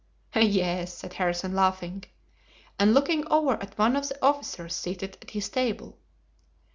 "Yes," 0.33 0.97
said 0.97 1.13
Harrison, 1.13 1.53
laughing, 1.53 2.05
and 2.79 2.91
looking 2.95 3.27
over 3.27 3.53
at 3.61 3.77
one 3.77 3.95
of 3.95 4.09
the 4.09 4.17
officers 4.25 4.75
seated 4.75 5.15
at 5.21 5.29
his 5.29 5.47
table. 5.47 5.99